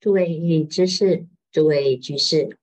[0.00, 2.58] 诸位知识，诸位居士，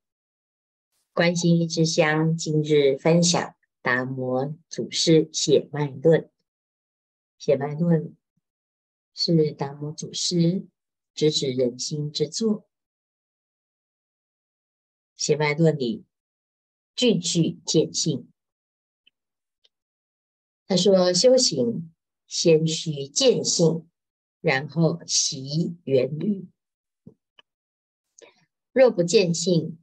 [1.13, 6.31] 观心一支香，今日分享达摩祖师血脉论。
[7.37, 8.17] 血脉论
[9.13, 10.65] 是达摩祖师
[11.13, 12.67] 直指人心之作。
[15.15, 16.05] 血脉论里
[16.95, 18.27] 句句见性。
[20.65, 21.93] 他说：修行
[22.25, 23.87] 先须见性，
[24.41, 26.47] 然后习缘欲。
[28.77, 29.79] 若不见性，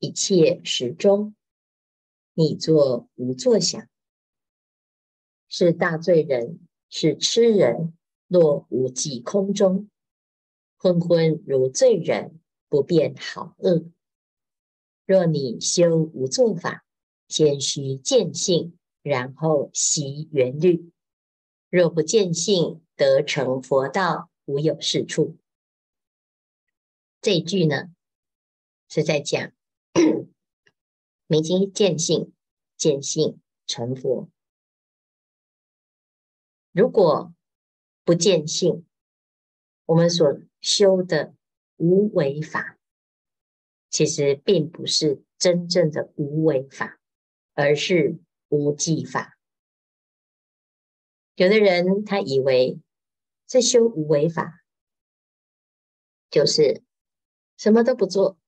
[0.00, 1.34] 一切时中，
[2.34, 3.88] 你作无作想，
[5.48, 9.88] 是大罪人，是痴人，落无记空中，
[10.76, 13.86] 昏昏如醉人，不辨好恶。
[15.06, 16.84] 若你修无作法，
[17.28, 20.92] 先须见性，然后习缘律。
[21.70, 25.38] 若不见性，得成佛道，无有是处。
[27.22, 27.88] 这句呢？
[28.94, 29.52] 是在讲，
[31.26, 32.32] 明心见性，
[32.76, 34.30] 见性成佛。
[36.70, 37.34] 如果
[38.04, 38.86] 不见性，
[39.86, 41.34] 我们所修的
[41.74, 42.78] 无为法，
[43.90, 47.00] 其实并不是真正的无为法，
[47.54, 49.36] 而是无记法。
[51.34, 52.80] 有的人他以为
[53.48, 54.62] 这修无为法，
[56.30, 56.84] 就是
[57.56, 58.38] 什么都不做。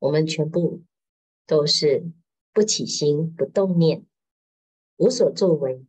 [0.00, 0.82] 我们全部
[1.46, 2.10] 都是
[2.52, 4.06] 不起心、不动念、
[4.96, 5.86] 无所作为，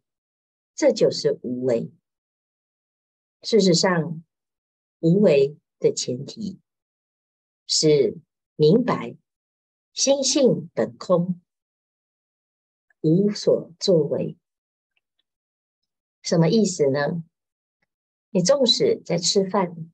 [0.76, 1.92] 这就是无为。
[3.42, 4.24] 事实上，
[5.00, 6.60] 无为的前提
[7.66, 8.20] 是
[8.56, 9.18] 明白
[9.94, 11.42] 心性本空，
[13.00, 14.38] 无所作为。
[16.22, 17.24] 什么意思呢？
[18.30, 19.92] 你纵使在吃饭、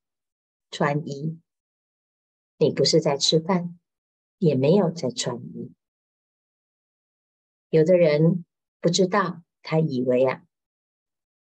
[0.69, 1.39] 穿衣，
[2.57, 3.79] 你不是在吃饭。
[4.37, 5.71] 也没有在穿衣。
[7.69, 8.45] 有的人
[8.79, 10.43] 不知道，他以为啊，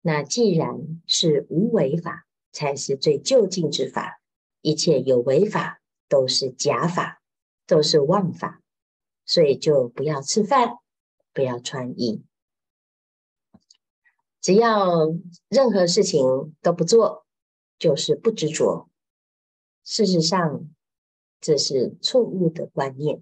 [0.01, 4.21] 那既然是无为法，才是最究竟之法，
[4.61, 7.21] 一切有为法都是假法，
[7.65, 8.61] 都是妄法，
[9.25, 10.77] 所以就不要吃饭，
[11.33, 12.23] 不要穿衣，
[14.39, 15.07] 只要
[15.49, 16.21] 任何事情
[16.61, 17.25] 都不做，
[17.79, 18.89] 就是不执着。
[19.83, 20.69] 事实上，
[21.43, 23.21] 这是错误的观念。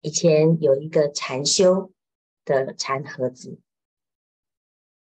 [0.00, 1.92] 以前有一个禅修
[2.44, 3.58] 的禅和子，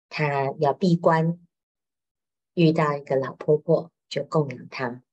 [0.09, 1.39] 他要闭关，
[2.55, 5.05] 遇到一个老婆婆，就供养他。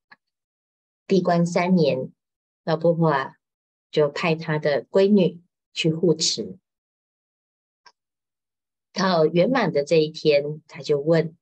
[1.06, 2.12] 闭关三年，
[2.64, 3.36] 老婆婆啊，
[3.92, 6.58] 就派她的闺女去护持。
[8.92, 11.38] 到圆满的这一天，他就问，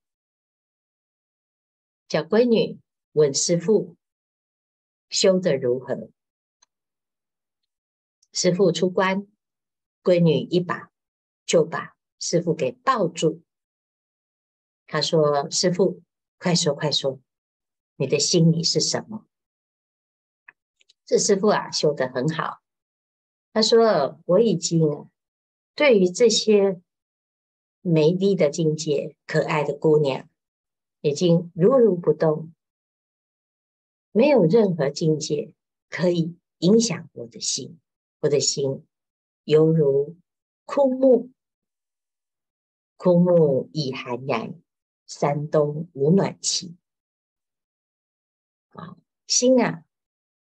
[2.10, 2.82] 叫闺女
[3.14, 3.96] 问师父。
[5.10, 6.10] 修得如何？
[8.34, 9.28] 师傅出关，
[10.04, 10.92] 闺女一把
[11.46, 13.42] 就把师傅给抱住。
[14.86, 16.02] 他说：“师傅，
[16.38, 17.20] 快说快说，
[17.96, 19.26] 你的心里是什么？”
[21.06, 22.62] 这师傅啊，修得很好。
[23.54, 25.10] 他说：“我已经
[25.74, 26.82] 对于这些
[27.82, 30.30] 美丽的境界、可爱的姑娘，
[31.02, 32.54] 已经如如不动。”
[34.12, 35.54] 没有任何境界
[35.90, 37.80] 可以影响我的心，
[38.22, 38.86] 我的心
[39.44, 40.18] 犹如
[40.66, 41.30] 枯木，
[42.98, 44.60] 枯木已寒然，
[45.06, 46.76] 山冬无暖气。
[48.70, 48.98] 啊，
[49.28, 49.86] 心啊，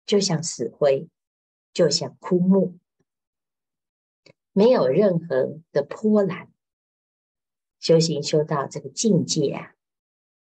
[0.07, 1.09] 就像死灰，
[1.73, 2.79] 就像枯木，
[4.53, 6.53] 没有任何的波澜。
[7.79, 9.77] 修行修到这个境界啊，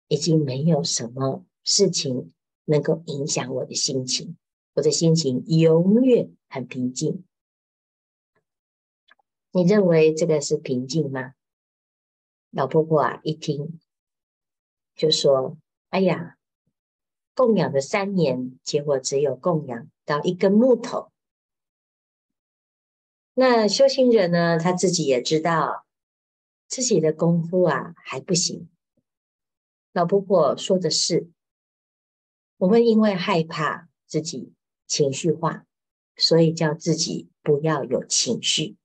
[0.09, 2.33] 已经没有什么事情。
[2.65, 4.37] 能够影响我的心情，
[4.75, 7.25] 我的心情永远很平静。
[9.53, 11.35] 你认为这个是平静吗？
[12.51, 13.81] 老婆婆啊，一听
[14.95, 15.57] 就说
[15.91, 16.37] ：“哎呀，
[17.35, 21.11] 供养了三年，结果只有供养到一根木头。”
[23.35, 25.85] 那修行人呢，他自己也知道
[26.69, 28.69] 自己的功夫啊还不行。
[29.93, 31.31] 老婆婆说的是。
[32.61, 34.53] 我们因为害怕自己
[34.87, 35.65] 情绪化，
[36.15, 38.77] 所以叫自己不要有情绪。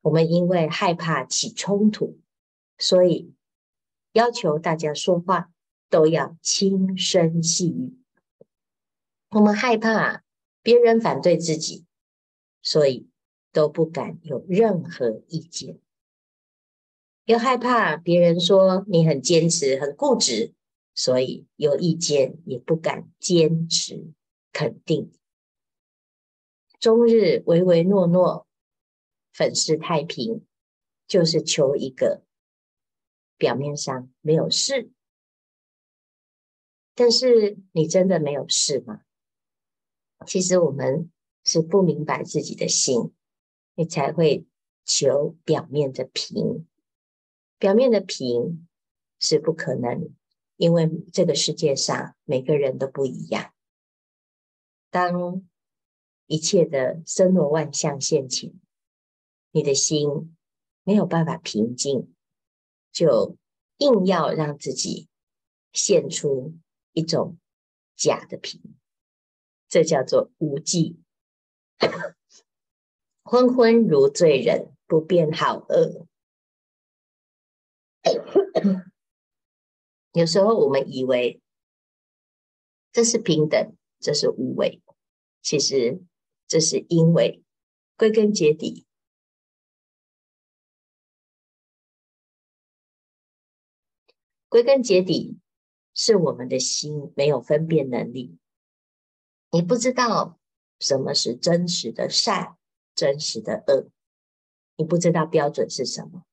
[0.00, 2.18] 我们因为害怕起冲突，
[2.76, 3.32] 所以
[4.14, 5.52] 要求大家说话
[5.88, 7.96] 都要轻声细语。
[9.30, 10.24] 我们害怕
[10.60, 11.84] 别人反对自己，
[12.62, 13.08] 所以
[13.52, 15.78] 都不敢有任何意见。
[17.26, 20.52] 又害怕别人说你很坚持、很固执，
[20.98, 24.12] 所以有意见也不敢坚持
[24.52, 25.12] 肯定，
[26.80, 28.48] 终日唯唯诺诺，
[29.32, 30.44] 粉饰太平，
[31.06, 32.24] 就是求一个
[33.36, 34.90] 表面上没有事。
[36.96, 39.02] 但是你真的没有事吗？
[40.26, 41.12] 其实我们
[41.44, 43.14] 是不明白自己的心，
[43.76, 44.44] 你才会
[44.84, 46.66] 求表面的平。
[47.56, 48.66] 表面的平
[49.20, 50.12] 是不可能，
[50.58, 53.54] 因为这个世界上每个人都不一样。
[54.90, 55.48] 当
[56.26, 58.52] 一切的森罗万象现前，
[59.52, 60.36] 你的心
[60.82, 62.12] 没有办法平静，
[62.92, 63.36] 就
[63.76, 65.08] 硬要让自己
[65.72, 66.54] 现出
[66.92, 67.38] 一种
[67.94, 68.60] 假的平，
[69.68, 71.00] 这叫做无记。
[73.22, 76.06] 昏昏如醉人，不辨好恶。
[80.12, 81.40] 有时候我们以为
[82.92, 84.82] 这是平等，这是无为，
[85.42, 86.02] 其实
[86.46, 87.42] 这是因为
[87.96, 88.86] 归根结底，
[94.48, 95.38] 归根结底
[95.94, 98.38] 是我们的心没有分辨能力，
[99.50, 100.38] 你不知道
[100.80, 102.56] 什么是真实的善，
[102.94, 103.90] 真实的恶，
[104.76, 106.24] 你不知道标准是什么，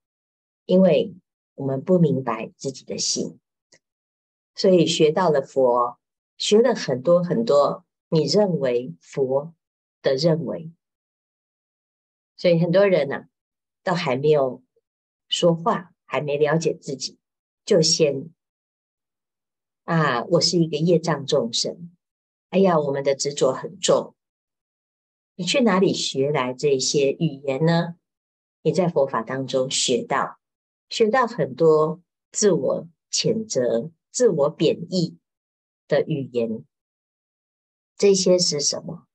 [0.65, 1.15] 因为。
[1.57, 3.39] 我们不明白自己的心，
[4.55, 5.99] 所以学到了佛，
[6.37, 9.53] 学了很多很多你认为佛
[10.01, 10.71] 的认为，
[12.37, 13.29] 所以很多人呢、啊，
[13.83, 14.63] 都还没有
[15.27, 17.19] 说话，还没了解自己，
[17.65, 18.29] 就先
[19.83, 21.91] 啊，我是一个业障众生，
[22.49, 24.15] 哎呀，我们的执着很重。
[25.35, 27.95] 你去哪里学来这些语言呢？
[28.61, 30.39] 你在佛法当中学到。
[30.87, 31.99] 学到很多
[32.31, 35.17] 自我谴责、自我贬义
[35.89, 36.63] 的语言，
[37.97, 39.07] 这些是什么？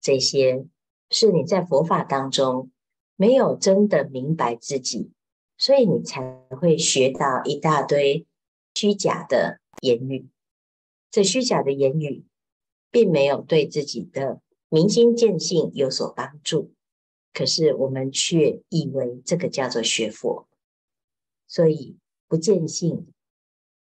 [0.00, 0.64] 这些
[1.10, 2.70] 是你在佛法当中
[3.14, 5.10] 没有真的明白自己，
[5.58, 8.26] 所以你才会学到一大堆
[8.74, 10.30] 虚假的言语。
[11.10, 12.24] 这虚假的言语
[12.90, 14.40] 并没有对自己的
[14.70, 16.72] 明心见性有所帮助，
[17.34, 20.48] 可是我们却以为这个叫做学佛。
[21.46, 23.08] 所以不见性，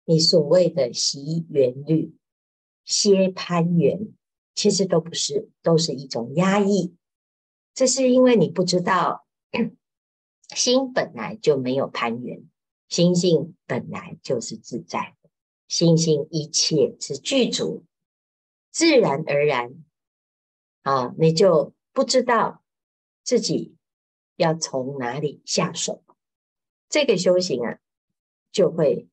[0.05, 2.15] 你所谓的习缘律、
[2.85, 4.13] 歇攀缘，
[4.55, 6.95] 其实都不是，都是一种压抑。
[7.73, 9.27] 这是因为你不知道，
[10.55, 12.45] 心本来就没有攀缘，
[12.89, 15.17] 心性本来就是自在，
[15.67, 17.85] 心性一切是具足，
[18.71, 19.85] 自然而然
[20.83, 22.63] 啊，你就不知道
[23.23, 23.75] 自己
[24.37, 26.05] 要从哪里下手。
[26.89, 27.79] 这个修行啊，
[28.53, 29.09] 就会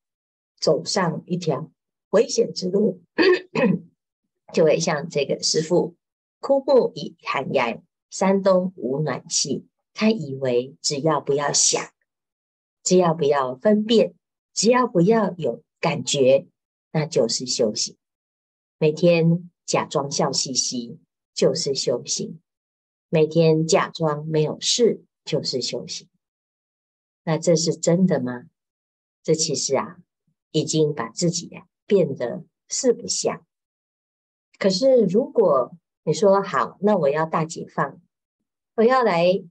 [0.61, 1.69] 走上一条
[2.11, 3.01] 危险之路，
[4.53, 5.95] 就会像这个师父，
[6.39, 9.67] 枯木已寒鸦，山东无暖气。
[9.93, 11.91] 他以为只要不要想，
[12.81, 14.13] 只要不要分辨，
[14.53, 16.47] 只要不要有感觉，
[16.93, 17.97] 那就是修行。
[18.77, 20.99] 每天假装笑嘻嘻，
[21.33, 22.39] 就是修行；
[23.09, 26.07] 每天假装没有事，就是修行。
[27.23, 28.45] 那这是真的吗？
[29.21, 29.97] 这其实啊，
[30.51, 33.45] 已经把自己呀变得四不像。
[34.57, 37.99] 可是如果你说好，那我要大解放，
[38.75, 39.43] 我要来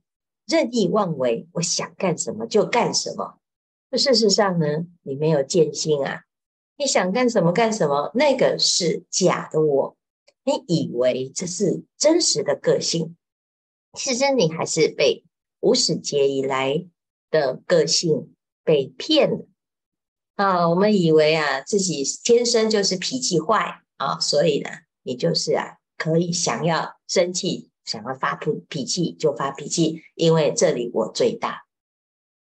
[0.46, 3.38] 任意妄为，我想干什么就干什么。
[3.90, 6.22] 那事实上呢，你没有见性啊，
[6.76, 9.96] 你想干什么干什么，那个是假的我，
[10.44, 13.16] 你以为这是真实的个性，
[13.94, 15.24] 其实你还是被
[15.60, 16.86] 无始劫以来。
[17.32, 18.34] 的个性
[18.64, 19.46] 被骗了
[20.40, 20.66] 啊！
[20.66, 24.70] 我们以为啊，自己天生就是脾气坏啊，所以呢，
[25.02, 31.66] 你就是啊，可以想要生气，想要发脾脾气就发脾气，因为这里我最大。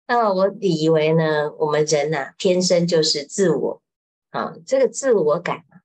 [0.07, 3.81] 那我以为呢，我们人呐，天生就是自我
[4.29, 5.81] 啊，这个自我感啊，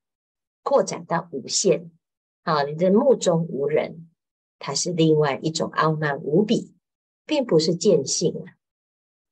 [0.61, 1.89] 扩展到无限
[2.43, 4.09] 啊，你的目中无人，
[4.59, 6.75] 它是另外一种傲慢无比，
[7.25, 8.59] 并不是见性啊。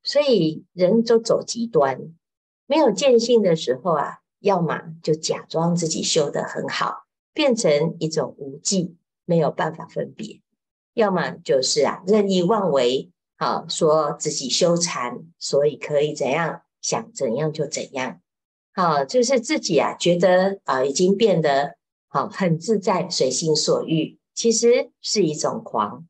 [0.04, 2.16] 所以人都走极端，
[2.72, 10.40] 没有见性的时候啊，要么就假装自己修得很好，变成一种无记，没有办法分别；
[10.94, 18.22] 要么就是啊任意妄为，啊说自己修禅，所以可以怎样想怎样就怎样，
[18.74, 21.76] 好，就是自己啊觉得啊已经变得
[22.08, 26.08] 好很自在，随心所欲，其实是一种狂，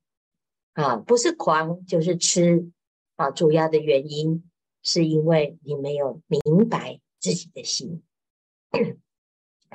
[0.74, 2.70] 啊不是狂就是痴。
[3.16, 4.44] 啊，主要的原因。
[4.84, 8.04] 是因为你没有明白自己的心，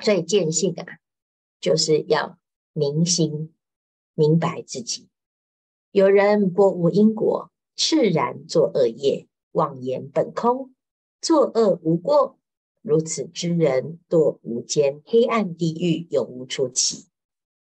[0.01, 0.99] 所以见性啊，
[1.59, 2.37] 就是要
[2.73, 3.53] 明心，
[4.13, 5.07] 明白自己。
[5.91, 10.73] 有人拨无因果，炽然作恶业，妄言本空，
[11.21, 12.37] 作恶无过。
[12.81, 17.07] 如此之人，堕无间黑暗地狱，永无出期。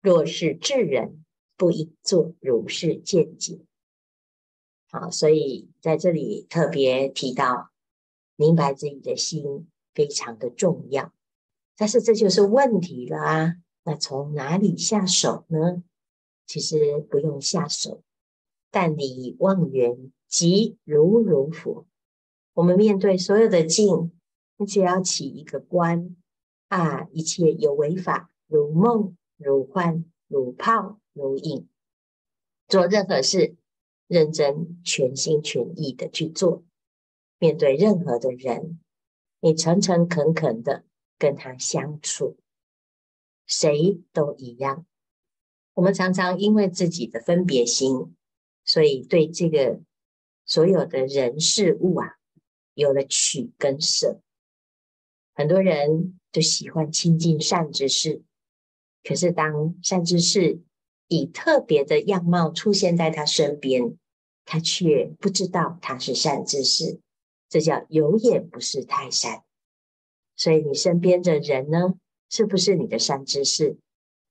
[0.01, 1.25] 若是智人，
[1.57, 3.61] 不应作如是见解。
[4.91, 7.71] 好，所以在这里特别提到，
[8.37, 11.13] 明白自己的心非常的重要。
[11.77, 13.57] 但是这就是问题了啊！
[13.83, 15.83] 那从哪里下手呢？
[16.47, 18.03] 其实不用下手，
[18.71, 21.87] 但你望缘即如如佛。
[22.55, 24.11] 我们面对所有的境，
[24.57, 26.17] 你只要起一个观
[26.69, 31.69] 啊，一切有为法，如梦如幻如泡如影，
[32.69, 33.57] 做任何事，
[34.07, 36.65] 认真全心全意的去做。
[37.39, 38.81] 面对任何的人，
[39.41, 40.85] 你诚诚恳恳的。
[41.17, 42.37] 跟他相处，
[43.47, 44.85] 谁都一样。
[45.75, 48.17] 我们常常因为自己的分别心，
[48.65, 49.81] 所以对这个
[50.45, 52.19] 所有的人事物啊，
[52.75, 54.21] 有了取跟舍。
[55.35, 58.23] 很多人就喜欢亲近善知识，
[59.05, 60.61] 可是当善知识
[61.09, 63.97] 以特别的样貌出现在他身边，
[64.45, 67.01] 他却不知道他是善知识，
[67.49, 69.43] 这叫有眼不识泰山。
[70.37, 71.95] 所以你身边的人呢，
[72.29, 73.77] 是不是你的善知识？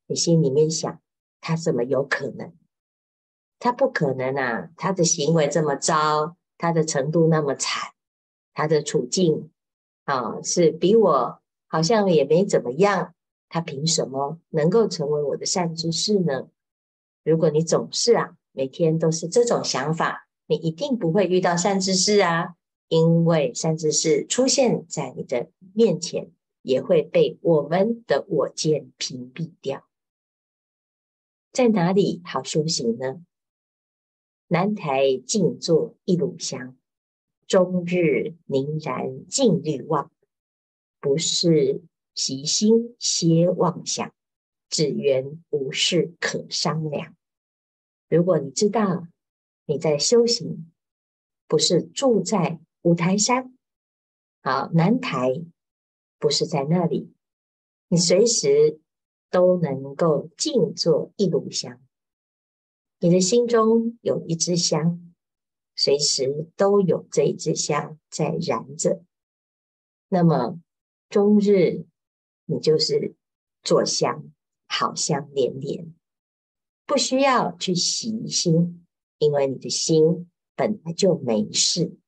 [0.07, 0.99] 你心里面想，
[1.39, 2.53] 他怎么有可能？
[3.59, 4.69] 他不可能啊！
[4.75, 7.93] 他的行为这么糟，他的程度那么惨，
[8.53, 9.49] 他的处境
[10.03, 13.13] 啊，是比我好像也没怎么样。
[13.47, 16.49] 他凭什么能够成为我的善知识呢？
[17.23, 22.55] 如果你总是啊，每天都是这种想法，你一定不会遇到善知识啊。
[22.89, 26.29] 因为善知识出现在你的面前，
[26.61, 29.87] 也会被我们的我见屏蔽掉。
[31.51, 33.25] 在哪里好修行呢？
[34.47, 36.77] 南台静坐一炉香，
[37.47, 40.11] 终日凝然净虑望，
[40.99, 41.81] 不是
[42.13, 44.13] 习心歇妄想，
[44.73, 47.15] 只缘无事可商量。
[48.09, 49.07] 如果你知道
[49.67, 50.73] 你在修行，
[51.47, 52.59] 不是住在。
[52.85, 53.57] 五台山，
[54.41, 55.41] 好，南台
[56.19, 57.13] 不是在那里，
[57.87, 58.81] 你随时
[59.29, 61.81] 都能够静坐一炉香，
[62.99, 65.13] 你的心中有一支香，
[65.77, 69.01] 随时都有这一支香在燃着，
[70.09, 70.59] 那么
[71.07, 71.85] 终日
[72.43, 73.15] 你就是
[73.61, 74.29] 坐香，
[74.75, 75.93] 好香连连，
[76.87, 78.83] 不需要去洗心，
[79.19, 81.99] 因为你的心本来就没事。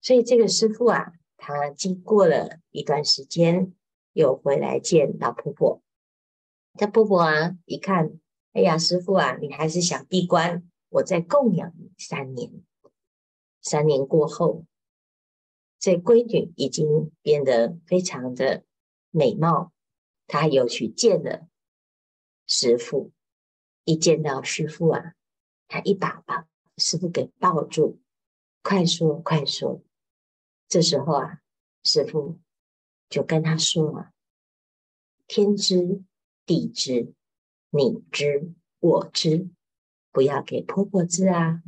[0.00, 3.74] 所以这个师傅啊，他经过了一段时间，
[4.14, 5.82] 又回来见老婆婆。
[6.78, 8.18] 这婆婆啊，一看，
[8.54, 12.64] 哎呀，师傅啊，你还是想闭关，我再供养你三年。
[13.60, 14.64] 三年过后，
[15.78, 18.64] 这闺女已经变得非常的
[19.10, 19.72] 美貌，
[20.26, 21.48] 他又去见了
[22.46, 23.12] 师傅。
[23.84, 25.14] 一见到师傅啊，
[25.68, 28.00] 他一把把师傅给抱住，
[28.62, 29.80] 快说，快说。
[30.66, 31.40] 这时候啊，
[31.84, 32.40] 师傅
[33.08, 34.12] 就跟他说啊
[35.28, 36.02] ：“天知
[36.44, 37.14] 地知，
[37.70, 39.48] 你知我知，
[40.10, 41.62] 不要给婆婆知啊。”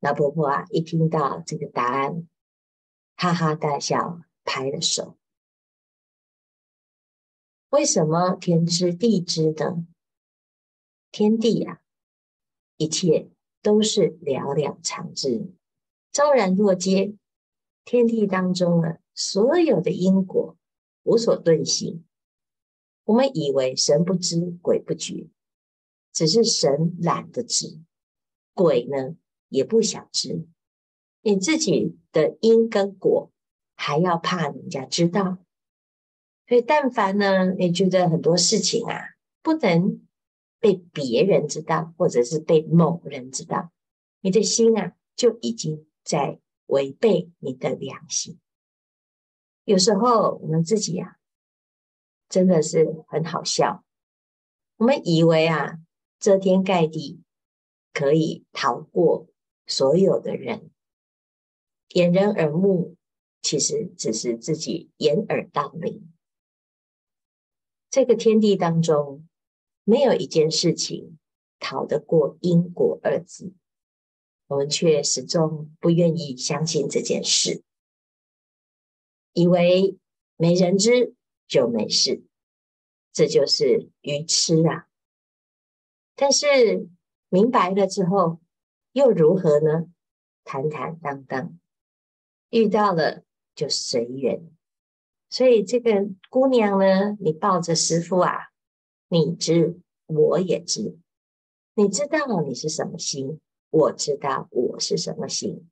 [0.00, 2.28] 老婆婆啊，一听到这个答案，
[3.16, 5.16] 哈哈大笑，拍了手。
[7.70, 9.86] 为什么天知地知呢？
[11.12, 11.80] 天地啊，
[12.76, 13.30] 一切
[13.62, 15.52] 都是了了常知，
[16.10, 17.16] 昭然若揭。
[17.84, 20.56] 天地当中呢，所有的因果
[21.04, 22.04] 无所遁形。
[23.04, 25.28] 我们以为神不知鬼不觉，
[26.12, 27.80] 只是神懒得知，
[28.52, 29.16] 鬼呢
[29.48, 30.46] 也不想知。
[31.22, 33.30] 你自己的因跟果
[33.76, 35.38] 还要怕人家知道，
[36.50, 39.00] 所以但凡呢，你觉得很多事情啊
[39.40, 40.02] 不能
[40.58, 43.70] 被别人知道，或者是被某人知道，
[44.20, 46.40] 你的心啊就已经在。
[46.72, 48.38] 违背你的良心，
[49.64, 51.18] 有时候我们自己呀、啊，
[52.28, 53.84] 真的是很好笑。
[54.76, 55.78] 我们以为啊，
[56.20, 57.24] 遮天盖地
[57.92, 59.26] 可以逃过
[59.66, 60.70] 所有的人，
[61.88, 62.94] 掩人耳目，
[63.42, 66.09] 其实只是自己掩耳盗铃。
[67.90, 69.26] 这个天地当中，
[69.82, 71.18] 没有一件事情
[71.58, 73.52] 逃得过因果二字。
[74.46, 77.62] 我们却始终不愿意相信这件事，
[79.32, 79.96] 以为
[80.36, 81.14] 没人知
[81.46, 82.24] 就没事，
[83.12, 84.88] 这就是愚痴啊。
[86.16, 86.88] 但是
[87.28, 88.40] 明白了之后，
[88.92, 89.86] 又如何呢？
[90.42, 91.58] 坦坦荡荡，
[92.50, 93.22] 遇到了
[93.54, 94.50] 就随缘。
[95.30, 98.50] 所以这个姑娘呢，你抱着师傅啊，
[99.08, 100.98] 你知我也知，
[101.74, 105.70] 你知道你是什么心，我知道我是什么心，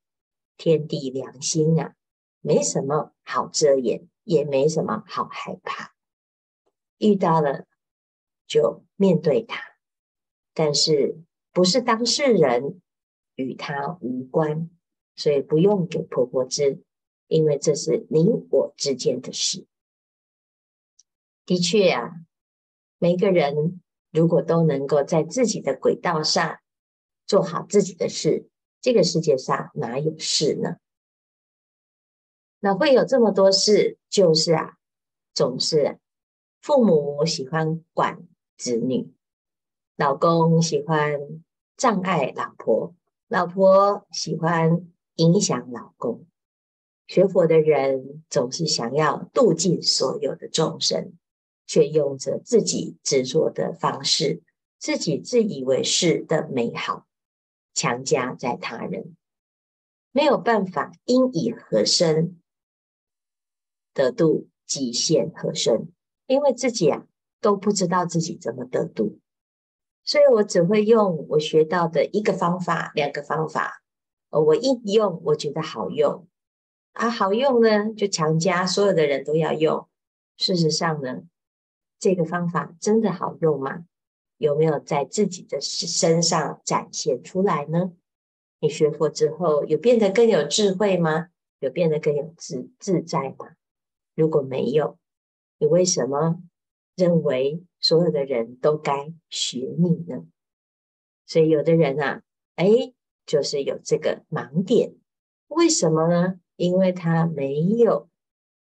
[0.56, 1.94] 天地良心啊，
[2.40, 5.92] 没什么好遮掩，也没什么好害怕。
[6.98, 7.66] 遇到了
[8.46, 9.60] 就面对他，
[10.54, 11.20] 但是
[11.52, 12.80] 不是当事人，
[13.34, 14.70] 与他无关，
[15.16, 16.84] 所以不用给婆婆知。
[17.28, 19.66] 因为这是你我之间的事。
[21.46, 22.10] 的确啊，
[22.98, 23.80] 每个人
[24.10, 26.58] 如果都能够在自己的轨道上
[27.26, 28.48] 做好自己的事，
[28.80, 30.76] 这个世界上哪有事呢？
[32.60, 34.76] 那会有这么多事，就是啊，
[35.32, 35.98] 总是
[36.60, 39.14] 父母喜欢管子女，
[39.96, 41.20] 老公喜欢
[41.76, 42.94] 障碍老婆，
[43.28, 46.26] 老婆喜欢影响老公。
[47.08, 51.14] 学佛的人总是想要度尽所有的众生，
[51.66, 54.42] 却用着自己执着的方式，
[54.78, 57.06] 自己自以为是的美好，
[57.72, 59.16] 强加在他人，
[60.12, 62.38] 没有办法因以何身
[63.94, 65.90] 得度，极限何身？
[66.26, 67.06] 因为自己啊
[67.40, 69.18] 都不知道自己怎么得度，
[70.04, 73.82] 所以我只会用我学到的一个方法、两个方法，
[74.28, 76.27] 我一用我觉得好用。
[76.92, 79.88] 啊，好用呢，就强加所有的人都要用。
[80.36, 81.22] 事实上呢，
[81.98, 83.84] 这个方法真的好用吗？
[84.36, 87.92] 有没有在自己的身上展现出来呢？
[88.60, 91.28] 你学佛之后，有变得更有智慧吗？
[91.60, 93.54] 有变得更有自自在吗？
[94.14, 94.96] 如果没有，
[95.58, 96.40] 你为什么
[96.94, 100.24] 认为所有的人都该学你呢？
[101.26, 102.22] 所以有的人啊，
[102.54, 102.92] 哎，
[103.26, 104.94] 就是有这个盲点，
[105.48, 106.40] 为什么呢？
[106.58, 108.08] 因为他没有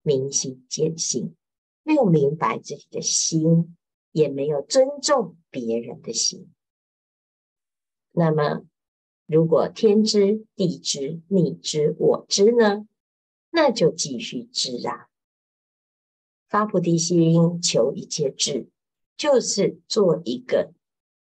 [0.02, 1.36] 明心见性，
[1.84, 3.78] 没有明白自己的心，
[4.12, 6.52] 也没有尊重别人的心。
[8.12, 8.66] 那么，
[9.28, 12.88] 如果天知地知你知我知呢？
[13.52, 15.08] 那就继续知啊！
[16.48, 18.68] 发菩提心，求一切智，
[19.16, 20.74] 就是做一个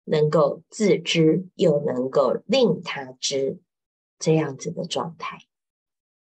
[0.06, 3.60] 能够自知又能够令他知
[4.18, 5.47] 这样子的状态。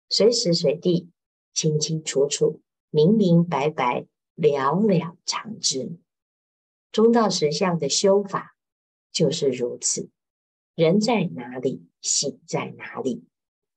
[0.10, 1.10] 随时随地，
[1.54, 5.98] 清清楚楚，明明白白，了了常知。
[6.92, 8.56] 中道实相的修法
[9.12, 10.10] 就是如此。
[10.76, 13.26] 人在哪里，心在哪里。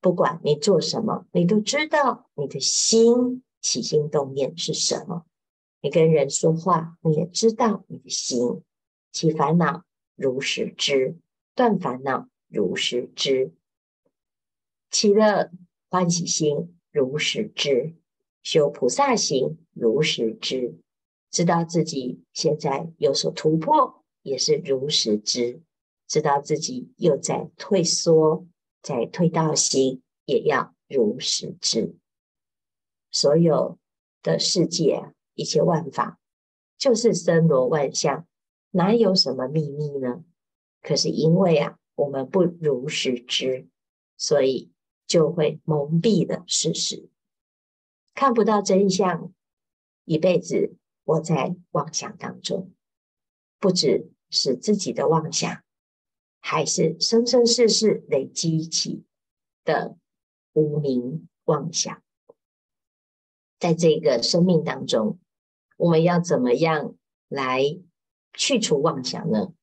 [0.00, 5.24] 不管你做什么，你都知道你的心起心动念是什么。
[5.80, 8.62] 你跟人说话，你也知道你的心
[9.12, 11.16] 起烦恼，如实知；
[11.54, 13.52] 断烦恼，如实知。
[14.90, 15.50] 起了。
[15.90, 17.94] 欢喜心如实知，
[18.42, 20.74] 修菩萨行如实知，
[21.30, 25.62] 知道自己现在有所突破，也是如实知；
[26.06, 28.46] 知道自己又在退缩，
[28.82, 31.96] 在退道心，也要如实知。
[33.10, 33.78] 所有
[34.22, 36.18] 的世界，一切万法，
[36.76, 38.26] 就是森罗万象，
[38.72, 40.22] 哪有什么秘密呢？
[40.82, 43.66] 可是因为啊，我们不如实知，
[44.18, 44.70] 所以。
[45.08, 47.08] 就会蒙蔽了事实，
[48.14, 49.32] 看不到真相，
[50.04, 52.74] 一辈子活在妄想当中，
[53.58, 55.64] 不只是自己的妄想，
[56.40, 59.06] 还是生生世世累积起
[59.64, 59.96] 的
[60.52, 62.02] 无明妄想。
[63.58, 65.18] 在这个生命当中，
[65.78, 66.94] 我们要怎么样
[67.28, 67.62] 来
[68.34, 69.54] 去除妄想呢？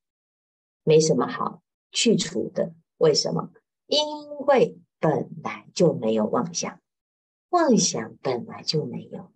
[0.81, 3.51] 没什么好去除的，为什么？
[3.85, 3.99] 因
[4.47, 4.79] 为。
[5.05, 6.81] 本来就没有妄想，
[7.49, 9.31] 妄想本来就没有，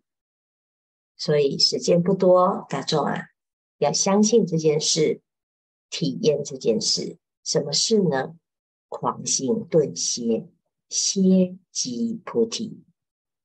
[1.15, 3.27] 所以时间不多，大众啊，
[3.77, 5.21] 要相信这件事，
[5.91, 7.19] 体验这件事。
[7.43, 8.35] 什么事呢？
[8.87, 10.49] 狂心顿歇，
[10.89, 12.83] 歇即菩提。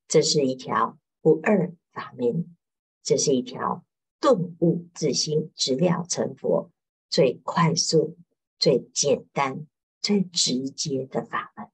[0.07, 2.55] 这是一条不二法门，
[3.03, 3.85] 这是一条
[4.19, 6.71] 顿悟自心、直了成佛
[7.07, 8.17] 最快速、
[8.57, 9.67] 最简单、
[10.01, 11.69] 最直接的法门。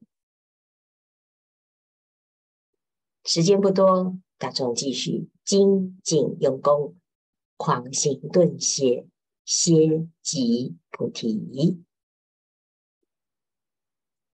[3.33, 6.95] 时间不多，大众继续精进用功，
[7.55, 9.07] 狂行顿歇，
[9.45, 11.81] 歇即菩提。